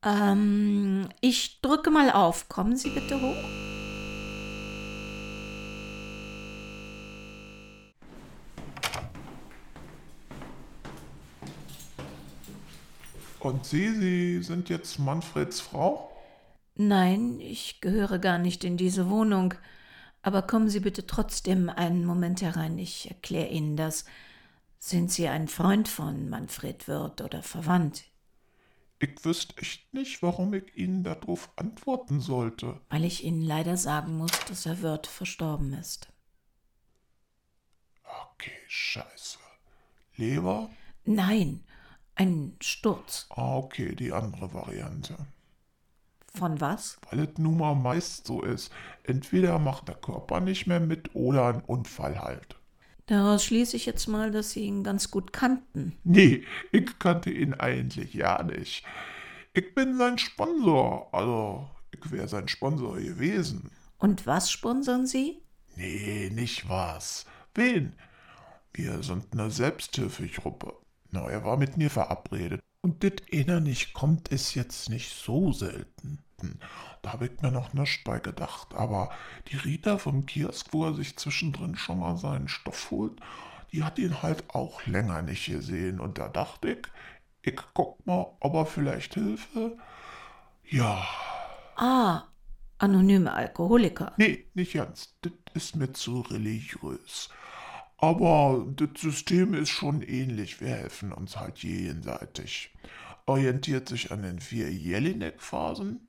Ähm, 0.03 1.09
ich 1.21 1.61
drücke 1.61 1.91
mal 1.91 2.11
auf. 2.11 2.49
Kommen 2.49 2.77
Sie 2.77 2.91
bitte 2.91 3.21
hoch. 3.21 3.64
Und 13.45 13.67
Sie, 13.67 13.95
Sie 13.95 14.43
sind 14.43 14.71
jetzt 14.71 14.99
Manfreds 14.99 15.61
Frau? 15.61 16.11
Nein, 16.77 17.39
ich 17.41 17.83
gehöre 17.83 18.19
gar 18.19 18.39
nicht 18.39 18.65
in 18.65 18.79
diese 18.79 19.11
Wohnung. 19.11 19.53
Aber 20.23 20.41
kommen 20.41 20.71
Sie 20.71 20.81
bitte 20.81 21.07
trotzdem 21.07 21.69
einen 21.69 22.07
Moment 22.07 22.41
herein, 22.41 22.79
ich 22.79 23.11
erkläre 23.11 23.49
Ihnen 23.49 23.77
das. 23.77 24.07
Sind 24.79 25.13
Sie 25.13 25.29
ein 25.29 25.49
Freund 25.49 25.89
von 25.89 26.31
Manfred 26.31 26.89
Wirth 26.89 27.21
oder 27.21 27.43
verwandt? 27.43 28.05
Ich 28.99 29.23
wüsste 29.27 29.59
echt 29.59 29.93
nicht, 29.93 30.23
warum 30.23 30.55
ich 30.55 30.75
Ihnen 30.75 31.05
darauf 31.05 31.51
antworten 31.57 32.21
sollte. 32.21 32.81
Weil 32.89 33.05
ich 33.05 33.25
Ihnen 33.25 33.43
leider 33.43 33.77
sagen 33.77 34.17
muss, 34.17 34.33
dass 34.49 34.65
Herr 34.65 34.81
Wirth 34.81 35.07
verstorben 35.07 35.75
ist. 35.75 36.09
Okay, 38.33 38.53
scheiße. 38.69 39.39
Leber? 40.17 40.71
Nein, 41.05 41.63
ein 42.15 42.57
Sturz. 42.61 43.27
Ah, 43.31 43.57
okay, 43.57 43.95
die 43.95 44.13
andere 44.13 44.53
Variante. 44.53 45.17
Von 46.35 46.61
was? 46.61 46.99
Weil 47.11 47.21
es 47.21 47.39
nun 47.39 47.59
mal 47.59 47.75
meist 47.75 48.27
so 48.27 48.43
ist. 48.43 48.73
Entweder 49.05 49.59
macht 49.59 49.89
der 49.89 49.95
Körper 49.95 50.41
nicht 50.41 50.67
mehr 50.67 50.81
mit 50.81 51.15
oder 51.15 51.47
ein 51.47 51.61
Unfall 51.61 52.21
halt. 52.21 52.57
Daraus 53.07 53.45
schließe 53.45 53.77
ich 53.77 53.87
jetzt 53.87 54.09
mal, 54.09 54.31
dass 54.31 54.53
Sie 54.53 54.65
ihn 54.65 54.83
ganz 54.83 55.11
gut 55.11 55.33
kannten. 55.33 55.97
Nee, 56.05 56.45
ich 56.73 56.99
kannte 56.99 57.31
ihn 57.31 57.55
eigentlich 57.55 58.15
ja 58.15 58.43
nicht. 58.43 58.85
Ich 59.53 59.75
bin 59.75 59.97
sein 59.99 60.19
Sponsor, 60.19 61.09
also 61.13 61.69
ich 61.93 62.11
wäre 62.11 62.27
sein 62.27 62.49
Sponsor 62.49 62.97
gewesen. 62.97 63.71
Und 63.99 64.27
was 64.27 64.51
sponsern 64.51 65.07
Sie? 65.07 65.43
Nee, 65.77 66.31
nicht 66.33 66.69
was. 66.69 67.27
Wen? 67.55 67.95
Wir 68.73 69.03
sind 69.03 69.27
eine 69.33 69.51
Selbsthilfegruppe. 69.51 70.75
Na, 71.15 71.29
er 71.29 71.45
war 71.45 71.57
mit 71.57 71.77
mir 71.77 71.91
verabredet. 71.91 72.61
Und 72.81 73.05
das 73.05 73.13
einer 73.33 73.61
nicht 73.61 73.95
kommt, 73.95 74.29
ist 74.29 74.57
jetzt 74.57 74.91
nicht 74.91 75.11
so 75.11 75.53
selten. 75.53 76.19
Da 77.03 77.13
habe 77.13 77.27
ich 77.27 77.41
mir 77.41 77.53
noch 77.53 77.73
nichts 77.73 78.03
bei 78.03 78.19
gedacht. 78.19 78.75
Aber 78.75 79.11
die 79.47 79.57
Rita 79.57 79.99
vom 79.99 80.27
Kiosk, 80.27 80.73
wo 80.73 80.87
er 80.87 80.95
sich 80.95 81.17
zwischendrin 81.17 81.77
schon 81.77 82.01
mal 82.01 82.17
seinen 82.17 82.49
Stoff 82.49 82.91
holt, 82.91 83.21
die 83.71 83.85
hat 83.85 84.01
ihn 84.01 84.23
halt 84.23 84.43
auch 84.53 84.85
länger 84.87 85.23
nicht 85.23 85.47
gesehen. 85.47 86.01
Und 86.01 86.19
da 86.19 86.29
dachte 86.29 86.73
ich, 86.73 86.89
ich 87.43 87.61
guck 87.75 88.05
mal, 88.05 88.27
ob 88.41 88.55
er 88.55 88.67
vielleicht 88.67 89.15
Hilfe. 89.15 89.79
Ja. 90.65 91.07
Ah, 91.77 92.25
anonyme 92.79 93.33
Alkoholiker. 93.33 94.15
Nee, 94.17 94.47
nicht 94.55 94.73
ganz. 94.73 95.15
Das 95.23 95.33
ist 95.55 95.77
mir 95.77 95.93
zu 95.93 96.23
religiös. 96.23 97.31
Aber 97.99 98.67
das 98.77 99.01
System 99.01 99.55
ist 99.55 99.71
schon 99.71 100.03
ähnlich. 100.03 100.61
Wir 100.61 100.69
helfen 100.69 101.13
uns 101.13 101.37
halt 101.37 101.59
jenseitig. 101.59 102.75
Orientiert 103.27 103.89
sich 103.89 104.13
an 104.13 104.23
den 104.23 104.41
vier 104.41 104.71
Jelinek-Phasen. 104.71 106.07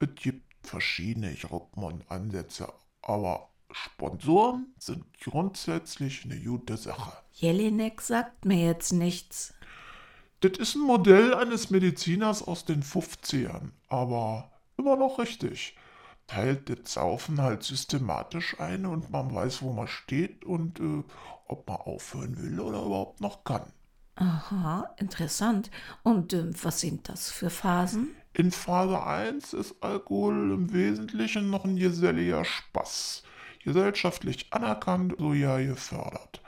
Es 0.00 0.08
gibt 0.16 0.66
verschiedene 0.66 1.34
Gruppen 1.34 1.84
und 1.84 2.10
Ansätze, 2.10 2.72
aber 3.00 3.48
Sponsoren 3.70 4.74
sind 4.78 5.04
grundsätzlich 5.20 6.24
eine 6.24 6.38
gute 6.38 6.76
Sache. 6.76 7.12
Jelinek 7.32 8.00
sagt 8.02 8.44
mir 8.44 8.66
jetzt 8.66 8.92
nichts. 8.92 9.54
Das 10.40 10.58
ist 10.58 10.74
ein 10.74 10.82
Modell 10.82 11.34
eines 11.34 11.70
Mediziners 11.70 12.42
aus 12.42 12.64
den 12.64 12.82
50ern, 12.82 13.70
aber 13.88 14.50
immer 14.76 14.96
noch 14.96 15.18
richtig. 15.18 15.76
Teilt 16.26 16.68
das 16.70 16.94
Saufen 16.94 17.40
halt 17.40 17.62
systematisch 17.62 18.58
ein 18.58 18.86
und 18.86 19.10
man 19.10 19.34
weiß, 19.34 19.62
wo 19.62 19.72
man 19.72 19.88
steht 19.88 20.44
und 20.44 20.80
äh, 20.80 21.02
ob 21.46 21.68
man 21.68 21.76
aufhören 21.78 22.40
will 22.40 22.60
oder 22.60 22.82
überhaupt 22.82 23.20
noch 23.20 23.44
kann. 23.44 23.72
Aha, 24.16 24.94
interessant. 24.98 25.70
Und 26.02 26.32
äh, 26.32 26.50
was 26.62 26.80
sind 26.80 27.08
das 27.08 27.30
für 27.30 27.50
Phasen? 27.50 28.14
In 28.34 28.50
Phase 28.50 29.02
1 29.02 29.52
ist 29.52 29.82
Alkohol 29.82 30.52
im 30.52 30.72
Wesentlichen 30.72 31.50
noch 31.50 31.64
ein 31.64 31.76
geselliger 31.76 32.44
Spaß. 32.44 33.24
Gesellschaftlich 33.62 34.52
anerkannt, 34.52 35.14
so 35.18 35.34
ja 35.34 35.58
gefördert. 35.58 36.40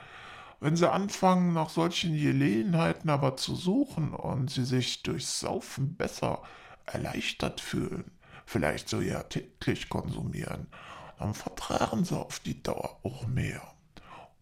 Wenn 0.59 0.75
sie 0.75 0.91
anfangen, 0.91 1.53
nach 1.53 1.69
solchen 1.69 2.17
Gelegenheiten 2.17 3.09
aber 3.09 3.37
zu 3.37 3.55
suchen 3.55 4.13
und 4.13 4.49
sie 4.49 4.65
sich 4.65 5.03
durchs 5.03 5.39
Saufen 5.39 5.95
besser 5.95 6.41
erleichtert 6.85 7.61
fühlen, 7.61 8.11
vielleicht 8.45 8.89
so 8.89 9.01
ja 9.01 9.23
täglich 9.23 9.89
konsumieren, 9.89 10.67
dann 11.19 11.33
vertragen 11.33 12.05
sie 12.05 12.17
auf 12.17 12.39
die 12.39 12.61
Dauer 12.61 12.99
auch 13.03 13.27
mehr 13.27 13.61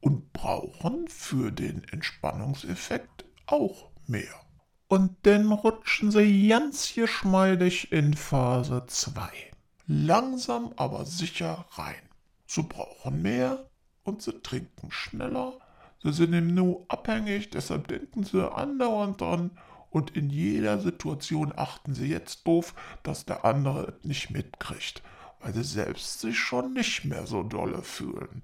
und 0.01 0.33
brauchen 0.33 1.07
für 1.07 1.51
den 1.51 1.83
Entspannungseffekt 1.85 3.25
auch 3.45 3.89
mehr. 4.05 4.33
Und 4.87 5.15
dann 5.23 5.51
rutschen 5.51 6.11
sie 6.11 6.47
ganz 6.47 6.93
geschmeidig 6.93 7.91
in 7.91 8.13
Phase 8.13 8.83
2. 8.85 9.29
Langsam 9.87 10.73
aber 10.75 11.05
sicher 11.05 11.65
rein. 11.71 12.09
Sie 12.45 12.63
brauchen 12.63 13.21
mehr 13.21 13.69
und 14.03 14.21
sie 14.21 14.39
trinken 14.41 14.91
schneller. 14.91 15.53
Sie 16.03 16.11
sind 16.11 16.33
im 16.33 16.53
Nu 16.53 16.85
abhängig, 16.89 17.49
deshalb 17.49 17.87
denken 17.87 18.23
sie 18.23 18.51
andauernd 18.51 19.21
dran 19.21 19.51
und 19.93 20.17
in 20.17 20.31
jeder 20.31 20.79
Situation 20.79 21.53
achten 21.55 21.93
sie 21.93 22.07
jetzt 22.07 22.47
doof, 22.47 22.73
dass 23.03 23.25
der 23.25 23.45
andere 23.45 23.93
nicht 24.01 24.31
mitkriegt, 24.31 25.03
weil 25.39 25.53
sie 25.53 25.63
selbst 25.63 26.19
sich 26.19 26.37
schon 26.37 26.73
nicht 26.73 27.05
mehr 27.05 27.27
so 27.27 27.43
dolle 27.43 27.83
fühlen. 27.83 28.41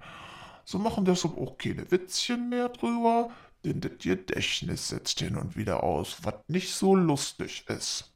Sie 0.64 0.78
machen 0.78 1.04
deshalb 1.04 1.36
auch 1.36 1.58
keine 1.58 1.90
Witzchen 1.90 2.50
mehr 2.50 2.68
drüber, 2.68 3.30
denn 3.64 3.80
das 3.80 3.92
Gedächtnis 3.98 4.88
setzt 4.88 5.18
hin 5.18 5.36
und 5.36 5.56
wieder 5.56 5.82
aus, 5.82 6.18
was 6.22 6.34
nicht 6.46 6.72
so 6.72 6.94
lustig 6.94 7.64
ist. 7.66 8.12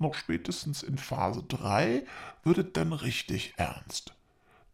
Noch 0.00 0.14
spätestens 0.14 0.82
in 0.82 0.98
Phase 0.98 1.44
3 1.44 2.04
wird 2.42 2.58
es 2.58 2.72
dann 2.72 2.92
richtig 2.92 3.54
ernst. 3.56 4.14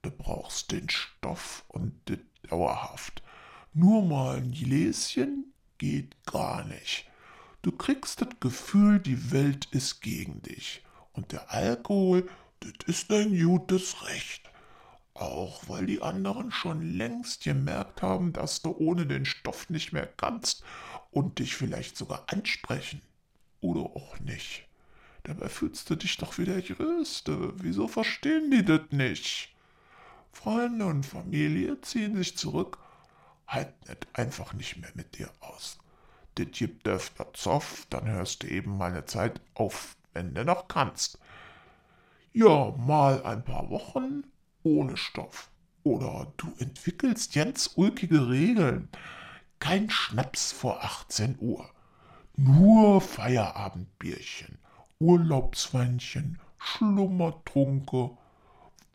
Du 0.00 0.10
brauchst 0.10 0.72
den 0.72 0.88
Stoff 0.88 1.66
und 1.68 1.92
das 2.06 2.18
dauerhaft. 2.48 3.22
Nur 3.74 4.02
mal 4.02 4.38
ein 4.38 4.52
Gläschen 4.52 5.52
geht 5.76 6.16
gar 6.24 6.64
nicht. 6.64 7.09
Du 7.62 7.72
kriegst 7.72 8.22
das 8.22 8.28
Gefühl, 8.40 9.00
die 9.00 9.32
Welt 9.32 9.66
ist 9.70 10.00
gegen 10.00 10.40
dich. 10.40 10.82
Und 11.12 11.32
der 11.32 11.52
Alkohol, 11.52 12.28
das 12.60 12.72
ist 12.86 13.10
dein 13.10 13.38
gutes 13.38 14.06
Recht. 14.06 14.50
Auch 15.12 15.68
weil 15.68 15.84
die 15.84 16.00
anderen 16.00 16.52
schon 16.52 16.80
längst 16.80 17.44
gemerkt 17.44 18.00
haben, 18.00 18.32
dass 18.32 18.62
du 18.62 18.70
ohne 18.70 19.06
den 19.06 19.26
Stoff 19.26 19.68
nicht 19.68 19.92
mehr 19.92 20.06
kannst 20.06 20.64
und 21.10 21.38
dich 21.38 21.54
vielleicht 21.54 21.98
sogar 21.98 22.24
ansprechen. 22.28 23.02
Oder 23.60 23.80
auch 23.80 24.18
nicht. 24.20 24.66
Dabei 25.24 25.50
fühlst 25.50 25.90
du 25.90 25.96
dich 25.96 26.16
doch 26.16 26.38
wie 26.38 26.46
der 26.46 26.62
Größte. 26.62 27.52
Wieso 27.56 27.88
verstehen 27.88 28.50
die 28.50 28.64
das 28.64 28.90
nicht? 28.90 29.54
Freunde 30.32 30.86
und 30.86 31.04
Familie 31.04 31.78
ziehen 31.82 32.16
sich 32.16 32.38
zurück, 32.38 32.78
halten 33.46 33.84
es 33.86 33.98
einfach 34.14 34.54
nicht 34.54 34.78
mehr 34.78 34.92
mit 34.94 35.18
dir 35.18 35.30
aus. 35.40 35.76
Das 36.34 36.46
gibt 36.52 36.86
öfter 36.88 37.32
Zoff, 37.32 37.86
dann 37.90 38.06
hörst 38.06 38.42
du 38.42 38.46
eben 38.46 38.76
mal 38.76 38.90
eine 38.90 39.04
Zeit 39.04 39.40
auf, 39.54 39.96
wenn 40.12 40.34
du 40.34 40.44
noch 40.44 40.68
kannst. 40.68 41.18
Ja, 42.32 42.72
mal 42.76 43.24
ein 43.24 43.44
paar 43.44 43.70
Wochen 43.70 44.24
ohne 44.62 44.96
Stoff. 44.96 45.50
Oder 45.82 46.32
du 46.36 46.52
entwickelst 46.58 47.32
ganz 47.32 47.72
ulkige 47.74 48.28
Regeln. 48.28 48.88
Kein 49.58 49.90
Schnaps 49.90 50.52
vor 50.52 50.84
18 50.84 51.38
Uhr. 51.40 51.68
Nur 52.36 53.00
Feierabendbierchen, 53.00 54.58
Urlaubsweinchen, 54.98 56.38
Schlummertrunke, 56.58 58.10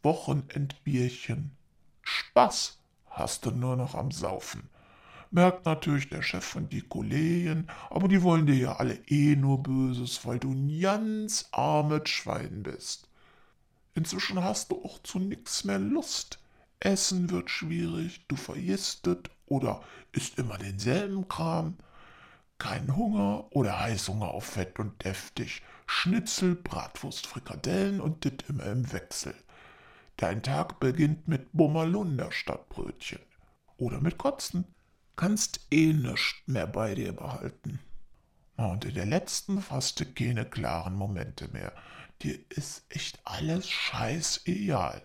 Wochenendbierchen. 0.02 1.56
Spaß 2.02 2.80
hast 3.10 3.45
du 3.45 3.52
nur 3.52 3.76
noch 3.76 3.95
am 3.95 4.12
Saufen. 4.12 4.69
Merkt 5.36 5.65
natürlich 5.65 6.08
der 6.08 6.21
Chef 6.21 6.56
und 6.56 6.71
die 6.71 6.80
Kollegen, 6.80 7.67
aber 7.89 8.08
die 8.08 8.24
wollen 8.24 8.45
dir 8.45 8.56
ja 8.56 8.76
alle 8.78 8.95
eh 9.08 9.36
nur 9.36 9.62
Böses, 9.62 10.26
weil 10.26 10.39
du 10.39 10.54
ein 10.54 10.80
ganz 10.80 11.50
armes 11.52 12.10
Schwein 12.10 12.63
bist. 12.63 13.10
Inzwischen 13.95 14.41
hast 14.41 14.71
du 14.71 14.82
auch 14.82 14.98
zu 15.04 15.19
nix 15.19 15.65
mehr 15.65 15.78
Lust. 15.78 16.39
Essen 16.80 17.32
wird 17.32 17.50
schwierig, 17.50 18.26
du 18.30 18.38
vergistet 18.38 19.30
oder 19.45 19.84
isst 20.13 20.39
immer 20.39 20.58
denselben 20.58 21.28
Kram. 21.28 21.76
Kein 22.58 22.95
Hunger 22.95 23.48
oder 23.50 23.82
Heißhunger 23.82 24.30
auf 24.30 24.45
Fett 24.45 24.80
und 24.80 25.04
deftig. 25.04 25.63
Schnitzel, 25.86 26.56
Bratwurst, 26.56 27.28
Frikadellen 27.28 28.00
und 28.00 28.24
dit 28.24 28.45
immer 28.48 28.67
im 28.67 28.89
Wechsel. 28.93 29.36
Dein 30.15 30.43
Tag 30.43 30.80
beginnt 30.80 31.28
mit 31.28 31.50
Bummerlunder 31.52 32.32
statt 32.32 32.69
Brötchen. 32.69 33.19
Oder 33.76 34.00
mit 34.00 34.17
Kotzen. 34.17 34.74
Kannst 35.15 35.62
eh 35.71 35.93
nichts 35.93 36.36
mehr 36.45 36.67
bei 36.67 36.95
dir 36.95 37.13
behalten. 37.13 37.80
Und 38.58 38.86
in 38.86 38.93
der 38.93 39.06
letzten 39.06 39.62
fast 39.62 40.15
keine 40.15 40.45
klaren 40.45 40.95
Momente 40.95 41.47
mehr 41.49 41.73
dir 42.21 42.39
ist 42.49 42.86
echt 42.89 43.19
alles 43.23 43.69
scheißegal. 43.69 45.01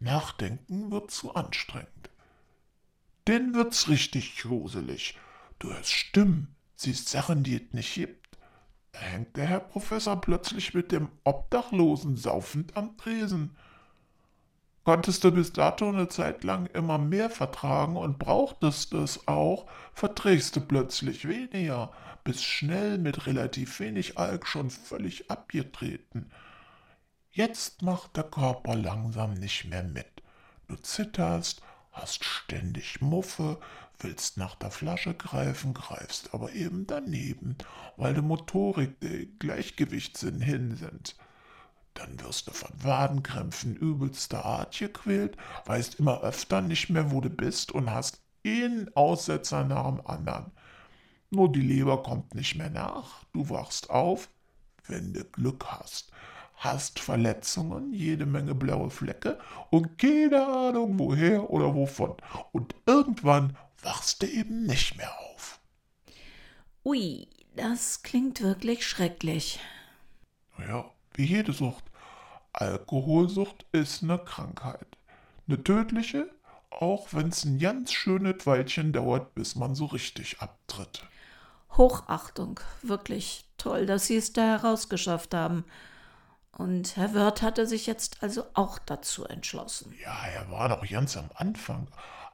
Nachdenken 0.00 0.90
wird 0.90 1.10
zu 1.10 1.34
anstrengend. 1.34 2.10
Dann 3.24 3.54
wird's 3.54 3.88
richtig 3.88 4.38
gruselig. 4.38 5.18
Du 5.58 5.72
hörst 5.72 5.92
Stimmen, 5.92 6.54
siehst 6.76 7.08
Sachen, 7.08 7.42
die 7.42 7.56
es 7.56 7.72
nicht 7.72 7.94
gibt. 7.94 8.38
Da 8.92 9.00
hängt 9.00 9.36
der 9.36 9.46
Herr 9.46 9.60
Professor 9.60 10.20
plötzlich 10.20 10.72
mit 10.72 10.92
dem 10.92 11.08
Obdachlosen 11.24 12.16
saufend 12.16 12.76
am 12.76 12.96
Tresen. 12.96 13.56
Konntest 14.88 15.22
du 15.22 15.32
bis 15.32 15.52
dato 15.52 15.86
eine 15.86 16.08
Zeit 16.08 16.44
lang 16.44 16.64
immer 16.64 16.96
mehr 16.96 17.28
vertragen 17.28 17.98
und 17.98 18.18
brauchtest 18.18 18.94
es 18.94 19.28
auch, 19.28 19.66
verträgst 19.92 20.56
du 20.56 20.62
plötzlich 20.62 21.28
weniger, 21.28 21.92
bist 22.24 22.42
schnell 22.42 22.96
mit 22.96 23.26
relativ 23.26 23.80
wenig 23.80 24.16
Alk 24.16 24.46
schon 24.46 24.70
völlig 24.70 25.30
abgetreten. 25.30 26.30
Jetzt 27.30 27.82
macht 27.82 28.16
der 28.16 28.24
Körper 28.24 28.76
langsam 28.76 29.34
nicht 29.34 29.66
mehr 29.66 29.82
mit. 29.82 30.22
Du 30.68 30.76
zitterst, 30.76 31.60
hast 31.92 32.24
ständig 32.24 33.02
Muffe, 33.02 33.60
willst 33.98 34.38
nach 34.38 34.54
der 34.54 34.70
Flasche 34.70 35.12
greifen, 35.12 35.74
greifst 35.74 36.32
aber 36.32 36.52
eben 36.52 36.86
daneben, 36.86 37.58
weil 37.98 38.14
die 38.14 38.22
Motorik, 38.22 38.98
der 39.00 39.26
Gleichgewichtssinn 39.38 40.40
hin 40.40 40.76
sind. 40.76 41.14
Dann 41.98 42.20
wirst 42.20 42.46
du 42.46 42.52
von 42.52 42.70
Wadenkrämpfen 42.80 43.74
übelster 43.74 44.44
Art 44.44 44.78
gequält, 44.78 45.36
weißt 45.66 45.96
immer 45.96 46.20
öfter 46.22 46.60
nicht 46.60 46.90
mehr, 46.90 47.10
wo 47.10 47.20
du 47.20 47.28
bist 47.28 47.72
und 47.72 47.90
hast 47.90 48.20
Ein 48.46 48.88
Aussetzer 48.94 49.64
nach 49.64 49.88
dem 49.88 50.06
anderen. 50.06 50.52
Nur 51.30 51.50
die 51.50 51.60
Leber 51.60 52.02
kommt 52.04 52.36
nicht 52.36 52.54
mehr 52.54 52.70
nach. 52.70 53.24
Du 53.32 53.50
wachst 53.50 53.90
auf, 53.90 54.28
wenn 54.86 55.12
du 55.12 55.24
Glück 55.24 55.66
hast. 55.66 56.12
Hast 56.54 57.00
Verletzungen, 57.00 57.92
jede 57.92 58.26
Menge 58.26 58.54
blaue 58.54 58.90
Flecke 58.90 59.38
und 59.70 59.98
keine 59.98 60.46
Ahnung 60.46 60.98
woher 60.98 61.50
oder 61.50 61.74
wovon. 61.74 62.14
Und 62.52 62.76
irgendwann 62.86 63.56
wachst 63.82 64.22
du 64.22 64.26
eben 64.26 64.64
nicht 64.66 64.96
mehr 64.96 65.12
auf. 65.34 65.60
Ui, 66.84 67.28
das 67.56 68.02
klingt 68.02 68.40
wirklich 68.40 68.86
schrecklich. 68.86 69.58
Ja, 70.58 70.90
wie 71.14 71.24
jede 71.24 71.52
Sucht. 71.52 71.87
Alkoholsucht 72.58 73.66
ist 73.70 74.02
eine 74.02 74.18
Krankheit. 74.18 74.86
Eine 75.46 75.62
tödliche, 75.62 76.28
auch 76.70 77.08
wenn 77.12 77.28
es 77.28 77.44
ein 77.44 77.58
ganz 77.58 77.92
schönes 77.92 78.46
Weilchen 78.46 78.92
dauert, 78.92 79.34
bis 79.34 79.54
man 79.54 79.76
so 79.76 79.86
richtig 79.86 80.40
abtritt. 80.40 81.04
Hochachtung, 81.76 82.58
wirklich 82.82 83.44
toll, 83.58 83.86
dass 83.86 84.06
Sie 84.06 84.16
es 84.16 84.32
da 84.32 84.42
herausgeschafft 84.42 85.34
haben. 85.34 85.64
Und 86.50 86.96
Herr 86.96 87.14
Wörth 87.14 87.42
hatte 87.42 87.66
sich 87.66 87.86
jetzt 87.86 88.22
also 88.22 88.42
auch 88.54 88.80
dazu 88.80 89.24
entschlossen. 89.24 89.94
Ja, 90.02 90.16
er 90.34 90.50
war 90.50 90.68
doch 90.68 90.88
ganz 90.88 91.16
am 91.16 91.30
Anfang. 91.36 91.86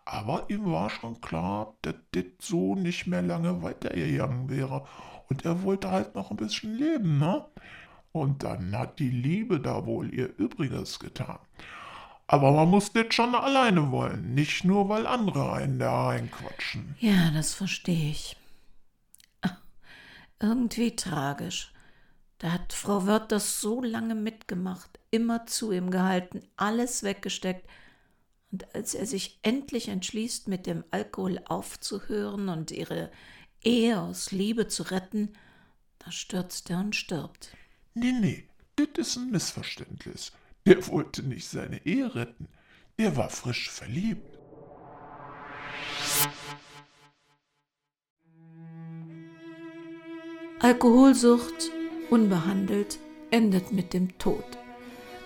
Aber 0.07 0.49
ihm 0.49 0.71
war 0.71 0.89
schon 0.89 1.21
klar, 1.21 1.75
dass 1.83 1.97
das 2.13 2.25
so 2.41 2.75
nicht 2.75 3.07
mehr 3.07 3.23
lange 3.23 3.63
weitergegangen 3.63 4.49
wäre. 4.49 4.87
Und 5.29 5.45
er 5.45 5.63
wollte 5.63 5.91
halt 5.91 6.15
noch 6.15 6.31
ein 6.31 6.37
bisschen 6.39 6.75
leben, 6.75 7.19
ne? 7.19 7.45
Und 8.14 8.44
dann 8.44 8.79
hat 8.79 9.00
die 9.00 9.11
Liebe 9.11 9.59
da 9.59 9.87
wohl 9.87 10.14
ihr 10.14 10.38
Übriges 10.38 11.00
getan. 11.00 11.40
Aber 12.29 12.53
man 12.53 12.70
muss 12.70 12.92
das 12.92 13.07
schon 13.11 13.35
alleine 13.35 13.90
wollen, 13.90 14.35
nicht 14.35 14.64
nur, 14.64 14.88
weil 14.88 15.09
andere 15.09 15.53
einen 15.53 15.81
da 15.81 16.07
reinquatschen. 16.07 16.94
Ja, 17.00 17.33
das 17.33 17.55
verstehe 17.55 18.12
ich. 18.12 18.37
Irgendwie 20.38 20.94
tragisch. 20.94 21.72
Da 22.38 22.53
hat 22.53 22.72
Frau 22.72 23.05
Wörth 23.05 23.33
das 23.33 23.61
so 23.61 23.83
lange 23.83 24.14
mitgemacht, 24.14 25.00
immer 25.11 25.46
zu 25.46 25.72
ihm 25.72 25.90
gehalten, 25.90 26.40
alles 26.57 27.03
weggesteckt. 27.03 27.68
Und 28.53 28.72
als 28.77 28.94
er 28.94 29.07
sich 29.07 29.40
endlich 29.42 29.88
entschließt, 29.88 30.46
mit 30.46 30.66
dem 30.66 30.85
Alkohol 30.92 31.40
aufzuhören 31.46 32.48
und 32.48 32.70
ihre 32.70 33.11
Ehe 33.61 34.00
aus 34.00 34.31
Liebe 34.31 34.68
zu 34.68 34.85
retten, 34.85 35.33
da 35.98 36.12
stürzt 36.12 36.70
er 36.70 36.79
und 36.79 36.94
stirbt. 36.94 37.57
Nee, 37.97 38.13
nee, 38.13 38.45
das 38.75 38.89
ist 39.07 39.17
ein 39.17 39.31
Missverständnis. 39.31 40.33
Der 40.67 40.89
wollte 40.89 41.23
nicht 41.23 41.47
seine 41.47 41.87
Ehe 41.87 42.13
retten. 42.13 42.49
Der 42.99 43.17
war 43.17 43.31
frisch 43.31 43.71
verliebt. 43.71 44.37
Alkoholsucht, 50.59 51.71
unbehandelt, 52.11 52.99
endet 53.31 53.71
mit 53.73 53.93
dem 53.93 54.19
Tod. 54.19 54.45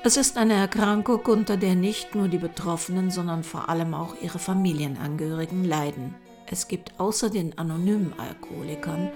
Es 0.05 0.19
ist 0.19 0.37
eine 0.37 0.55
Erkrankung, 0.55 1.21
unter 1.25 1.57
der 1.57 1.75
nicht 1.75 2.15
nur 2.15 2.29
die 2.29 2.39
Betroffenen, 2.39 3.11
sondern 3.11 3.45
vor 3.45 3.71
allem 3.71 3.95
auch 3.95 4.15
ihre 4.21 4.39
Familienangehörigen 4.39 5.65
leiden. 5.65 6.15
Es 6.47 6.69
gibt 6.69 7.01
außer 7.01 7.31
den 7.31 7.57
anonymen 7.57 8.13
Alkoholikern 8.19 9.11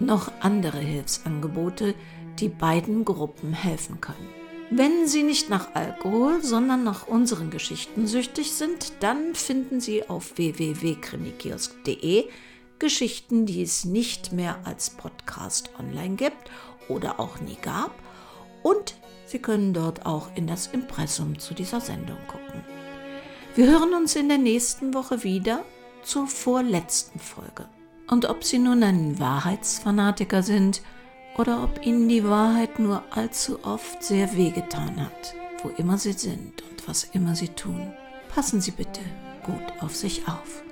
noch 0.00 0.32
andere 0.40 0.78
Hilfsangebote, 0.78 1.94
die 2.38 2.48
beiden 2.48 3.04
Gruppen 3.04 3.52
helfen 3.52 4.00
können. 4.00 4.28
Wenn 4.70 5.06
Sie 5.06 5.22
nicht 5.22 5.50
nach 5.50 5.74
Alkohol, 5.74 6.42
sondern 6.42 6.84
nach 6.84 7.06
unseren 7.06 7.50
Geschichten 7.50 8.06
süchtig 8.06 8.52
sind, 8.52 8.92
dann 9.00 9.34
finden 9.34 9.80
Sie 9.80 10.08
auf 10.08 10.36
www.krimikiosk.de 10.36 12.28
Geschichten, 12.78 13.46
die 13.46 13.62
es 13.62 13.84
nicht 13.84 14.32
mehr 14.32 14.58
als 14.64 14.90
Podcast 14.90 15.70
online 15.78 16.16
gibt 16.16 16.50
oder 16.88 17.20
auch 17.20 17.40
nie 17.40 17.56
gab. 17.60 17.92
Und 18.62 18.96
Sie 19.26 19.38
können 19.38 19.74
dort 19.74 20.06
auch 20.06 20.28
in 20.34 20.46
das 20.46 20.66
Impressum 20.68 21.38
zu 21.38 21.54
dieser 21.54 21.80
Sendung 21.80 22.18
gucken. 22.26 22.64
Wir 23.54 23.70
hören 23.70 23.94
uns 23.94 24.16
in 24.16 24.28
der 24.28 24.38
nächsten 24.38 24.94
Woche 24.94 25.22
wieder 25.22 25.64
zur 26.02 26.26
vorletzten 26.26 27.20
Folge. 27.20 27.68
Und 28.08 28.28
ob 28.28 28.44
Sie 28.44 28.58
nun 28.58 28.82
ein 28.82 29.18
Wahrheitsfanatiker 29.18 30.42
sind, 30.42 30.82
oder 31.36 31.62
ob 31.62 31.84
ihnen 31.84 32.08
die 32.08 32.24
Wahrheit 32.24 32.78
nur 32.78 33.02
allzu 33.10 33.58
oft 33.64 34.02
sehr 34.02 34.36
wehgetan 34.36 35.00
hat, 35.00 35.34
wo 35.62 35.70
immer 35.70 35.98
sie 35.98 36.12
sind 36.12 36.62
und 36.62 36.88
was 36.88 37.04
immer 37.12 37.34
sie 37.34 37.48
tun. 37.48 37.92
Passen 38.34 38.60
Sie 38.60 38.72
bitte 38.72 39.00
gut 39.44 39.82
auf 39.82 39.94
sich 39.94 40.26
auf. 40.26 40.64